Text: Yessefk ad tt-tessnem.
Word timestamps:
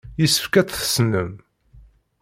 Yessefk 0.19 0.53
ad 0.55 0.67
tt-tessnem. 0.67 1.31